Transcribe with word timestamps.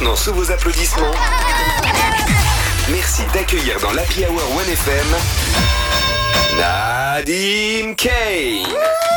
maintenant 0.00 0.16
sous 0.16 0.32
vos 0.32 0.50
applaudissements, 0.50 1.10
merci 2.90 3.22
d'accueillir 3.34 3.78
dans 3.80 3.92
l'Happy 3.92 4.24
Hour 4.24 4.40
1FM 4.66 5.16
Nadim 6.58 7.94
Kane. 7.94 9.09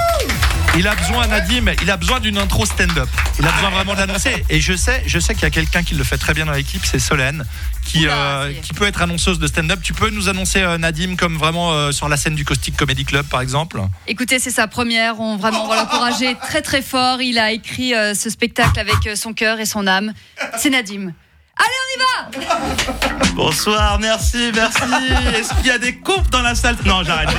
Il 0.76 0.88
a 0.88 0.96
besoin, 0.96 1.28
Nadim, 1.28 1.66
il 1.84 1.92
a 1.92 1.98
besoin 1.98 2.20
d'une 2.20 2.38
intro 2.40 2.66
stand-up. 2.66 3.08
Il 3.38 3.46
a 3.46 3.52
besoin 3.52 3.70
vraiment 3.70 3.94
d'annoncer. 3.94 4.44
Et 4.50 4.60
je 4.60 4.74
sais, 4.74 5.04
je 5.06 5.20
sais 5.20 5.36
qu'il 5.36 5.44
y 5.44 5.46
a 5.46 5.52
quelqu'un 5.52 5.84
qui 5.84 5.94
le 5.94 6.04
fait 6.04 6.18
très 6.18 6.34
bien 6.34 6.48
dans 6.48 6.52
l'équipe, 6.52 6.84
c'est 6.84 6.98
Solène, 6.98 7.46
qui, 7.86 8.06
Oula, 8.06 8.42
euh, 8.42 8.54
qui 8.54 8.74
peut 8.74 8.86
être 8.86 9.04
annonceuse 9.04 9.38
de 9.38 9.46
stand-up. 9.46 9.82
Tu 9.84 9.94
peux 9.94 10.10
nous 10.10 10.30
annoncer 10.30 10.62
euh, 10.64 10.80
Nadim 10.80 11.16
comme 11.16 11.38
vraiment 11.38 11.74
euh, 11.74 11.92
sur 11.92 12.10
la 12.10 12.18
scène 12.18 12.34
du 12.34 12.44
Caustic 12.44 12.76
Comedy 12.76 13.06
Club, 13.06 13.28
par 13.28 13.42
exemple? 13.42 13.82
Écoutez, 14.08 14.40
c'est 14.40 14.50
sa 14.50 14.68
première. 14.68 15.20
On 15.20 15.38
vraiment 15.38 15.66
on 15.66 15.68
va 15.68 15.76
l'encourager 15.76 16.36
très 16.42 16.64
très 16.64 16.82
fort. 16.82 17.22
Il 17.22 17.38
a 17.38 17.52
écrit 17.52 17.94
euh, 17.94 18.16
ce 18.16 18.32
spectacle 18.32 18.80
avec 18.80 19.16
son 19.16 19.34
cœur 19.34 19.60
et 19.60 19.68
son 19.68 19.86
âme. 19.86 20.12
C'est 20.58 20.72
Nadim. 20.72 21.14
Allez, 21.56 21.83
on 21.94 22.02
y 22.02 22.46
va 22.46 23.24
Bonsoir, 23.36 24.00
merci, 24.00 24.52
merci. 24.54 24.82
Est-ce 25.36 25.54
qu'il 25.56 25.66
y 25.66 25.72
a 25.72 25.80
des 25.80 25.96
coupes 25.96 26.30
dans 26.30 26.42
la 26.42 26.54
salle? 26.54 26.78
Non, 26.86 27.04
j'arrête. 27.04 27.30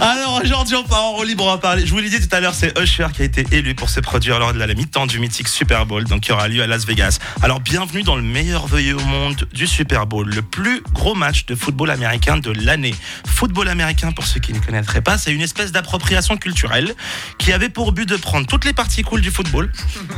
Alors 0.00 0.40
aujourd'hui, 0.42 0.74
on 0.74 0.82
part 0.82 1.04
en 1.04 1.12
roue 1.12 1.22
libre, 1.22 1.44
on 1.44 1.50
va 1.50 1.58
parler. 1.58 1.86
Je 1.86 1.92
vous 1.92 2.00
l'ai 2.00 2.10
dit 2.10 2.26
tout 2.26 2.34
à 2.34 2.40
l'heure, 2.40 2.54
c'est 2.54 2.76
Usher 2.78 3.06
qui 3.14 3.22
a 3.22 3.24
été 3.24 3.46
élu 3.52 3.74
pour 3.74 3.88
se 3.88 4.00
produire 4.00 4.40
lors 4.40 4.52
de 4.52 4.58
la 4.58 4.66
mi-temps 4.66 5.06
du 5.06 5.20
mythique 5.20 5.46
Super 5.46 5.86
Bowl, 5.86 6.04
donc 6.04 6.22
qui 6.22 6.32
aura 6.32 6.48
lieu 6.48 6.62
à 6.62 6.66
Las 6.66 6.86
Vegas. 6.86 7.18
Alors 7.40 7.60
bienvenue 7.60 8.02
dans 8.02 8.16
le 8.16 8.22
meilleur 8.22 8.66
vœu 8.66 8.94
au 8.94 9.00
monde 9.00 9.46
du 9.52 9.66
Super 9.66 10.06
Bowl, 10.06 10.28
le 10.28 10.42
plus 10.42 10.82
gros 10.92 11.14
match 11.14 11.46
de 11.46 11.54
football 11.54 11.90
américain 11.90 12.38
de 12.38 12.50
l'année. 12.50 12.94
Football 13.26 13.68
américain, 13.68 14.10
pour 14.10 14.26
ceux 14.26 14.40
qui 14.40 14.52
ne 14.52 14.58
connaîtraient 14.58 15.02
pas, 15.02 15.18
c'est 15.18 15.32
une 15.32 15.42
espèce 15.42 15.70
d'appropriation 15.70 16.36
culturelle 16.36 16.94
qui 17.38 17.52
avait 17.52 17.68
pour 17.68 17.92
but 17.92 18.08
de 18.08 18.16
prendre 18.16 18.46
toutes 18.46 18.64
les 18.64 18.72
parties 18.72 19.02
cool 19.02 19.20
du 19.20 19.30
football 19.30 19.70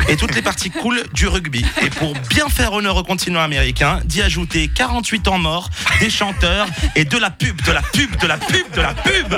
et 0.08 0.16
toutes 0.16 0.34
les 0.34 0.42
parties 0.42 0.70
cool 0.70 1.02
du 1.12 1.28
rugby. 1.28 1.64
Et 1.82 1.90
pour 1.90 2.14
bien 2.30 2.48
faire 2.48 2.72
honneur 2.72 2.96
au 2.96 3.02
continent 3.06 3.40
américain, 3.40 4.00
d'y 4.04 4.20
ajouter 4.20 4.68
48 4.68 5.28
ans 5.28 5.38
morts, 5.38 5.70
des 6.00 6.10
chanteurs 6.10 6.66
et 6.94 7.04
de 7.04 7.16
la 7.16 7.30
pub, 7.30 7.60
de 7.62 7.72
la 7.72 7.82
pub, 7.82 8.14
de 8.20 8.26
la 8.26 8.36
pub, 8.36 8.70
de 8.74 8.80
la 8.80 8.94
pub. 8.94 9.34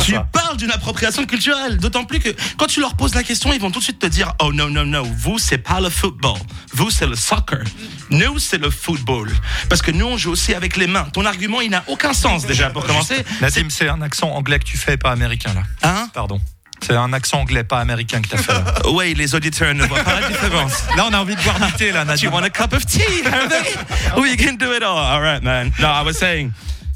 Tu 0.04 0.14
parles 0.32 0.56
d'une 0.56 0.70
appropriation 0.70 1.24
culturelle. 1.26 1.78
D'autant 1.78 2.04
plus 2.04 2.20
que 2.20 2.28
quand 2.58 2.66
tu 2.66 2.80
leur 2.80 2.94
poses 2.94 3.14
la 3.14 3.22
question, 3.22 3.52
ils 3.52 3.60
vont 3.60 3.70
tout 3.70 3.80
de 3.80 3.84
suite 3.84 3.98
te 3.98 4.06
dire 4.06 4.34
Oh 4.40 4.52
non, 4.52 4.68
non, 4.68 4.84
non, 4.84 5.02
vous, 5.02 5.38
c'est 5.38 5.58
pas 5.58 5.80
le 5.80 5.90
football. 5.90 6.38
Vous, 6.74 6.90
c'est 6.90 7.06
le 7.06 7.16
soccer. 7.16 7.64
Nous, 8.10 8.38
c'est 8.38 8.58
le 8.58 8.70
football. 8.70 9.32
Parce 9.68 9.82
que 9.82 9.90
nous, 9.90 10.06
on 10.06 10.16
joue 10.16 10.30
aussi 10.32 10.54
avec 10.54 10.76
les 10.76 10.86
mains. 10.86 11.08
Ton 11.12 11.24
argument, 11.24 11.60
il 11.60 11.70
n'a 11.70 11.82
aucun 11.88 12.12
sens 12.12 12.46
déjà 12.46 12.70
pour 12.70 12.86
commencer. 12.86 13.24
Nadim, 13.40 13.68
c'est 13.70 13.88
un 13.88 14.02
accent 14.02 14.30
anglais 14.30 14.58
que 14.58 14.64
tu 14.64 14.76
fais, 14.76 14.96
pas 14.96 15.10
américain, 15.10 15.52
là. 15.54 15.62
Hein? 15.82 16.10
Pardon. 16.12 16.40
C'est 16.82 16.94
un 16.94 17.12
accent 17.12 17.40
anglais, 17.40 17.64
pas 17.64 17.80
américain 17.80 18.20
que 18.22 18.28
tu 18.28 18.34
as 18.34 18.38
fait. 18.38 18.52
Là. 18.52 18.64
Ouais, 18.92 19.12
les 19.14 19.34
auditeurs 19.34 19.74
ne 19.74 19.84
voient 19.84 20.04
pas 20.04 20.20
la 20.20 20.28
différence. 20.28 20.84
Là, 20.96 21.06
on 21.08 21.12
a 21.12 21.18
envie 21.18 21.34
de 21.36 21.42
boire 21.42 21.58
du 21.58 21.72
thé, 21.72 21.90
là, 21.92 22.04
Do 22.04 22.10
Nadim. 22.12 22.24
you 22.26 22.30
want 22.30 22.44
a 22.44 22.50
cup 22.50 22.72
of 22.72 22.84
tea? 22.86 23.22
we 24.16 24.36
can 24.36 24.54
do 24.56 24.72
it 24.72 24.82
all. 24.82 24.96
All 24.98 25.20
right, 25.20 25.42
man. 25.42 25.72
No, 25.80 25.88
I 25.88 26.02
was 26.04 26.14
saying 26.18 26.52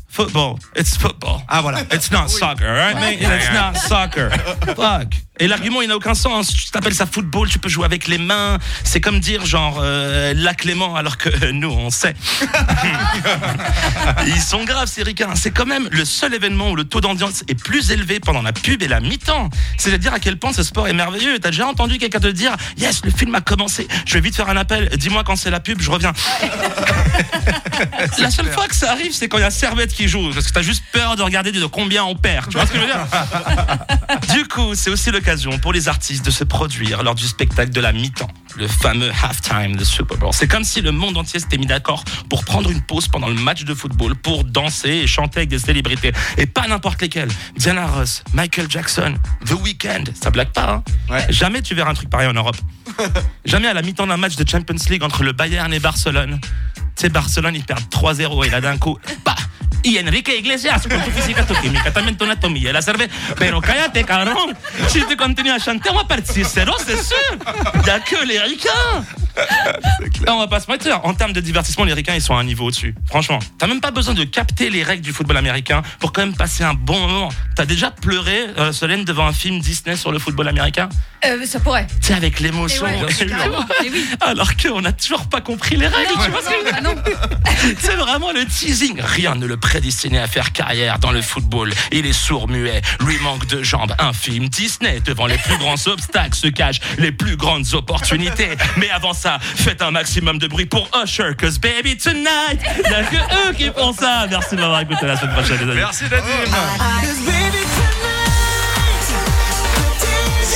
football. 0.08 0.58
It's 0.76 0.96
football. 0.96 1.42
Ah, 1.48 1.60
voilà. 1.62 1.80
It's 1.92 2.10
not 2.12 2.30
soccer, 2.30 2.66
all 2.66 2.74
right, 2.74 2.94
mate? 2.94 3.18
It's 3.20 3.52
not 3.52 3.76
soccer. 3.76 4.30
Fuck. 4.76 5.14
Et 5.40 5.48
l'argument, 5.48 5.80
il 5.80 5.88
n'a 5.88 5.96
aucun 5.96 6.14
sens. 6.14 6.52
Tu 6.52 6.70
t'appelles 6.70 6.94
ça 6.94 7.06
football, 7.06 7.48
tu 7.48 7.58
peux 7.58 7.70
jouer 7.70 7.86
avec 7.86 8.08
les 8.08 8.18
mains. 8.18 8.58
C'est 8.84 9.00
comme 9.00 9.20
dire, 9.20 9.46
genre, 9.46 9.80
euh, 9.82 10.34
la 10.36 10.54
Clément, 10.54 10.96
alors 10.96 11.16
que 11.16 11.28
euh, 11.28 11.52
nous, 11.52 11.70
on 11.70 11.88
sait. 11.88 12.14
Ils 14.26 14.40
sont 14.40 14.64
graves, 14.64 14.88
ces 14.88 15.02
ricains. 15.02 15.34
C'est 15.34 15.50
quand 15.50 15.64
même 15.64 15.88
le 15.90 16.04
seul 16.04 16.34
événement 16.34 16.70
où 16.70 16.76
le 16.76 16.84
taux 16.84 17.00
d'audience 17.00 17.42
est 17.48 17.54
plus 17.54 17.90
élevé 17.90 18.20
pendant 18.20 18.42
la 18.42 18.52
pub 18.52 18.82
et 18.82 18.88
la 18.88 19.00
mi-temps. 19.00 19.48
C'est 19.78 20.06
à 20.06 20.18
quel 20.18 20.36
point 20.36 20.52
ce 20.52 20.62
sport 20.62 20.88
est 20.88 20.92
merveilleux. 20.92 21.38
T'as 21.38 21.50
déjà 21.50 21.66
entendu 21.66 21.96
quelqu'un 21.98 22.20
te 22.20 22.26
dire, 22.26 22.54
yes, 22.76 23.02
le 23.04 23.10
film 23.10 23.34
a 23.34 23.40
commencé. 23.40 23.88
Je 24.04 24.14
vais 24.14 24.20
vite 24.20 24.36
faire 24.36 24.50
un 24.50 24.56
appel. 24.56 24.90
Dis-moi 24.96 25.24
quand 25.24 25.36
c'est 25.36 25.50
la 25.50 25.60
pub, 25.60 25.80
je 25.80 25.90
reviens. 25.90 26.12
La 28.18 28.30
seule 28.30 28.50
fois 28.50 28.68
que 28.68 28.74
ça 28.74 28.90
arrive, 28.90 29.12
c'est 29.12 29.28
quand 29.28 29.38
il 29.38 29.42
y 29.42 29.44
a 29.44 29.50
Servette 29.50 29.92
qui 29.92 30.08
joue, 30.08 30.30
parce 30.32 30.46
que 30.46 30.52
t'as 30.52 30.62
juste 30.62 30.84
peur 30.92 31.16
de 31.16 31.22
regarder 31.22 31.52
de 31.52 31.64
combien 31.66 32.04
on 32.04 32.14
perd. 32.14 32.48
Tu 32.48 32.56
vois 32.56 32.66
ce 32.66 32.72
que 32.72 32.78
je 32.78 32.82
veux 32.82 32.86
dire? 32.86 33.06
Du 34.34 34.46
coup, 34.48 34.74
c'est 34.74 34.90
aussi 34.90 35.10
l'occasion 35.30 35.60
pour 35.60 35.72
les 35.72 35.86
artistes 35.86 36.24
de 36.24 36.30
se 36.32 36.42
produire 36.42 37.04
lors 37.04 37.14
du 37.14 37.24
spectacle 37.24 37.70
de 37.70 37.80
la 37.80 37.92
mi-temps, 37.92 38.30
le 38.56 38.66
fameux 38.66 39.12
halftime 39.22 39.76
de 39.76 39.84
Super 39.84 40.18
Bowl. 40.18 40.30
C'est 40.32 40.48
comme 40.48 40.64
si 40.64 40.80
le 40.80 40.90
monde 40.90 41.16
entier 41.16 41.38
s'était 41.38 41.56
mis 41.56 41.66
d'accord 41.66 42.02
pour 42.28 42.44
prendre 42.44 42.68
une 42.68 42.82
pause 42.82 43.06
pendant 43.06 43.28
le 43.28 43.34
match 43.34 43.62
de 43.62 43.72
football, 43.72 44.16
pour 44.16 44.42
danser 44.42 44.88
et 44.88 45.06
chanter 45.06 45.38
avec 45.38 45.48
des 45.48 45.60
célébrités, 45.60 46.10
et 46.36 46.46
pas 46.46 46.66
n'importe 46.66 47.00
lesquelles. 47.00 47.30
Diana 47.56 47.86
Ross, 47.86 48.24
Michael 48.34 48.68
Jackson, 48.68 49.14
The 49.46 49.52
Weeknd, 49.52 50.02
ça 50.20 50.32
blague 50.32 50.50
pas. 50.50 50.82
Hein? 51.10 51.20
Jamais 51.28 51.62
tu 51.62 51.76
verras 51.76 51.92
un 51.92 51.94
truc 51.94 52.10
pareil 52.10 52.26
en 52.26 52.32
Europe. 52.32 52.56
Jamais 53.44 53.68
à 53.68 53.74
la 53.74 53.82
mi-temps 53.82 54.08
d'un 54.08 54.16
match 54.16 54.34
de 54.34 54.48
Champions 54.48 54.84
League 54.88 55.04
entre 55.04 55.22
le 55.22 55.30
Bayern 55.30 55.72
et 55.72 55.78
Barcelone. 55.78 56.40
Tu 56.96 57.02
sais, 57.02 57.08
Barcelone, 57.08 57.54
ils 57.54 57.62
perdent 57.62 57.88
3-0 57.88 58.46
et 58.46 58.50
là 58.50 58.60
d'un 58.60 58.78
coup, 58.78 58.98
y 59.82 59.98
Enrique 59.98 60.36
Iglesias 60.36 60.86
con 60.86 61.02
tu 61.02 61.10
física, 61.10 61.46
tu 61.46 61.54
química, 61.54 61.92
también 61.92 62.16
tu 62.16 62.24
anatomía, 62.24 62.72
la 62.72 62.82
cerveza. 62.82 63.12
Pero 63.38 63.60
cállate, 63.60 64.04
cabrón. 64.04 64.56
Si 64.88 65.02
tu 65.02 65.16
continues 65.16 65.54
à 65.54 65.58
chanter, 65.58 65.92
on 65.92 65.96
va 65.96 66.06
6-0, 66.06 66.74
c'est 66.84 67.02
sûr. 67.02 67.16
Que 68.04 68.24
les 68.26 68.38
ricains. 68.40 69.04
On 70.28 70.38
va 70.38 70.46
pas 70.48 70.60
se 70.60 70.70
mentir. 70.70 71.00
En 71.04 71.14
termes 71.14 71.32
de 71.32 71.40
divertissement, 71.40 71.84
les 71.84 71.92
ricains, 71.92 72.14
ils 72.14 72.22
sont 72.22 72.36
à 72.36 72.40
un 72.40 72.44
niveau 72.44 72.66
au-dessus. 72.66 72.94
Franchement, 73.06 73.38
t'as 73.58 73.66
même 73.66 73.80
pas 73.80 73.90
besoin 73.90 74.14
de 74.14 74.24
capter 74.24 74.70
les 74.70 74.82
règles 74.82 75.02
du 75.02 75.12
football 75.12 75.36
américain 75.36 75.82
pour 75.98 76.12
quand 76.12 76.22
même 76.22 76.36
passer 76.36 76.64
un 76.64 76.74
bon 76.74 76.98
moment. 77.00 77.28
T'as 77.56 77.66
déjà 77.66 77.90
pleuré, 77.90 78.46
euh, 78.58 78.72
Solène, 78.72 79.04
devant 79.04 79.26
un 79.26 79.32
film 79.32 79.60
Disney 79.60 79.96
sur 79.96 80.12
le 80.12 80.18
football 80.18 80.48
américain? 80.48 80.88
Euh, 81.24 81.44
Ça 81.46 81.60
pourrait. 81.60 81.86
Tu 82.02 82.12
avec 82.12 82.40
l'émotion. 82.40 82.84
Ouais, 82.84 82.98
oui. 83.82 84.06
Alors 84.20 84.56
qu'on 84.56 84.80
n'a 84.80 84.92
toujours 84.92 85.28
pas 85.28 85.40
compris 85.40 85.76
les 85.76 85.86
règles. 85.86 86.12
tu 86.24 86.30
vois 86.30 86.40
ce 86.42 86.48
que 86.48 86.74
Ah 86.74 86.80
non. 86.80 86.94
c'est 87.78 87.96
vraiment 87.96 88.32
le 88.32 88.44
teasing. 88.46 89.00
Rien 89.00 89.34
ne 89.34 89.46
le 89.46 89.56
prédestinait 89.56 90.18
à 90.18 90.26
faire 90.26 90.52
carrière 90.52 90.98
dans 90.98 91.12
le 91.12 91.22
football. 91.22 91.72
Il 91.92 92.06
est 92.06 92.12
sourd-muet, 92.12 92.80
lui 93.00 93.18
manque 93.18 93.46
de 93.46 93.62
jambes. 93.62 93.94
Un 93.98 94.12
film 94.12 94.48
Disney, 94.48 95.00
devant 95.04 95.26
les 95.26 95.38
plus 95.38 95.56
grands 95.58 95.74
obstacles 95.86 96.36
se 96.38 96.48
cachent 96.48 96.80
les 96.98 97.12
plus 97.12 97.36
grandes 97.36 97.74
opportunités. 97.74 98.50
Mais 98.76 98.90
avant 98.90 99.12
ça, 99.12 99.29
faites 99.38 99.82
un 99.82 99.90
maximum 99.90 100.38
de 100.38 100.46
bruit 100.46 100.66
pour 100.66 100.88
Usher, 101.02 101.34
cause 101.38 101.58
baby 101.58 101.96
tonight, 101.96 102.60
il 102.84 102.90
y 102.90 102.94
a 102.94 103.02
que 103.04 103.16
eux 103.16 103.52
qui 103.54 103.70
font 103.70 103.92
ça. 103.92 104.26
Merci 104.28 104.56
de 104.56 104.60
m'avoir 104.60 104.80
écouté 104.80 105.06
la 105.06 105.16
semaine 105.16 105.34
prochaine, 105.34 105.58
les 105.58 105.64
amis. 105.64 105.74
Merci, 105.74 106.04
Nadim. 106.04 107.69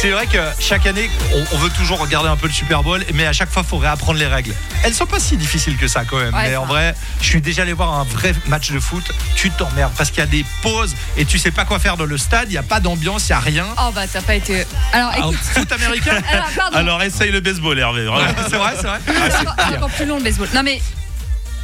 C'est 0.05 0.11
vrai 0.11 0.27
que 0.27 0.37
chaque 0.61 0.85
année, 0.85 1.09
on, 1.33 1.43
on 1.55 1.57
veut 1.57 1.71
toujours 1.71 1.99
regarder 1.99 2.29
un 2.29 2.37
peu 2.37 2.47
le 2.47 2.53
Super 2.53 2.83
Bowl, 2.83 3.03
mais 3.15 3.25
à 3.25 3.33
chaque 3.33 3.49
fois, 3.49 3.63
il 3.65 3.69
faut 3.71 3.79
réapprendre 3.79 4.19
les 4.19 4.27
règles. 4.27 4.55
Elles 4.85 4.93
sont 4.93 5.07
pas 5.07 5.19
si 5.19 5.39
difficiles 5.39 5.79
que 5.79 5.89
ça 5.89 6.05
quand 6.05 6.19
même. 6.19 6.35
Ouais, 6.35 6.51
mais 6.51 6.57
en 6.57 6.67
vrai, 6.67 6.95
je 7.23 7.25
suis 7.25 7.41
déjà 7.41 7.63
allé 7.63 7.73
voir 7.73 7.99
un 7.99 8.05
vrai 8.05 8.35
match 8.47 8.71
de 8.71 8.79
foot. 8.79 9.03
Tu 9.35 9.51
t'emmerdes 9.51 9.95
parce 9.97 10.11
qu'il 10.11 10.19
y 10.19 10.23
a 10.23 10.27
des 10.27 10.45
pauses 10.61 10.95
et 11.17 11.25
tu 11.25 11.39
sais 11.39 11.53
pas 11.53 11.65
quoi 11.65 11.79
faire 11.79 11.97
dans 11.97 12.05
le 12.05 12.19
stade. 12.19 12.49
Il 12.51 12.53
y 12.53 12.59
a 12.59 12.63
pas 12.63 12.81
d'ambiance, 12.81 13.29
il 13.29 13.31
y 13.31 13.33
a 13.33 13.39
rien. 13.39 13.65
Oh 13.79 13.93
bah 13.95 14.03
t'as 14.07 14.21
pas 14.21 14.35
été. 14.35 14.67
Alors 14.93 15.09
Alors, 15.09 15.31
écoute. 15.31 15.41
foot 15.43 15.73
américain. 15.73 16.21
Alors, 16.75 17.03
essaye 17.03 17.33
le 17.33 17.41
baseball, 17.41 17.79
Hervé. 17.79 18.07
c'est 18.51 18.57
vrai, 18.57 18.75
c'est 18.77 18.87
vrai. 18.87 18.99
C'est 19.07 19.37
encore, 19.39 19.55
c'est 19.57 19.77
encore 19.79 19.91
plus 19.91 20.05
long 20.05 20.19
le 20.19 20.25
baseball. 20.25 20.49
Non 20.55 20.63
mais 20.63 20.83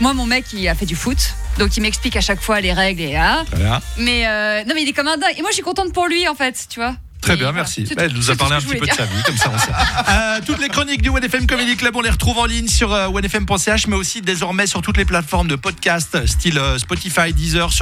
moi 0.00 0.14
mon 0.14 0.24
mec 0.24 0.46
il 0.54 0.66
a 0.66 0.74
fait 0.74 0.86
du 0.86 0.96
foot, 0.96 1.34
donc 1.58 1.76
il 1.76 1.82
m'explique 1.82 2.16
à 2.16 2.22
chaque 2.22 2.40
fois 2.40 2.62
les 2.62 2.72
règles 2.72 3.02
et 3.02 3.16
ah. 3.16 3.44
Voilà. 3.52 3.82
Mais 3.98 4.26
euh, 4.26 4.64
non 4.64 4.72
mais 4.74 4.80
il 4.80 4.88
est 4.88 4.94
comme 4.94 5.08
un 5.08 5.18
dingue. 5.18 5.34
Et 5.36 5.42
moi 5.42 5.50
je 5.50 5.56
suis 5.56 5.62
contente 5.62 5.92
pour 5.92 6.06
lui 6.06 6.26
en 6.26 6.34
fait, 6.34 6.56
tu 6.70 6.80
vois. 6.80 6.94
Très 7.20 7.36
bien, 7.36 7.52
merci. 7.52 7.84
Elle 7.96 8.12
nous 8.12 8.30
a 8.30 8.36
parlé 8.36 8.56
un 8.56 8.60
petit 8.60 8.76
peu 8.76 8.86
de 8.86 8.92
sa 8.92 9.04
vie, 9.04 9.22
comme 9.24 9.36
ça 9.36 9.50
on 9.54 9.58
sait. 9.58 9.70
Euh, 10.10 10.40
toutes 10.44 10.60
les 10.60 10.68
chroniques 10.68 11.02
du 11.02 11.08
OneFM 11.08 11.46
Comedy 11.46 11.76
Club, 11.76 11.94
on 11.94 12.00
les 12.00 12.10
retrouve 12.10 12.38
en 12.38 12.46
ligne 12.46 12.68
sur 12.68 12.92
euh, 12.92 13.08
onefm.ch, 13.08 13.86
mais 13.86 13.96
aussi 13.96 14.22
désormais 14.22 14.66
sur 14.66 14.82
toutes 14.82 14.96
les 14.96 15.04
plateformes 15.04 15.46
de 15.46 15.56
podcast, 15.56 16.26
style 16.26 16.58
euh, 16.58 16.78
Spotify, 16.78 17.32
Deezer, 17.32 17.72
sur 17.72 17.78